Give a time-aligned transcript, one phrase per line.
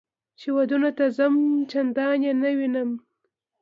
[0.39, 1.35] چې ودونو ته ځم
[1.71, 2.91] چندان یې نه وینم.